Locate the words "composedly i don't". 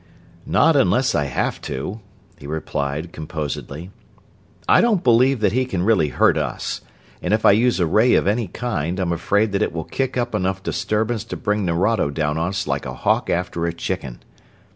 3.13-5.03